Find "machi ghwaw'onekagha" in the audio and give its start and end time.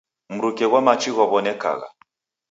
0.85-1.87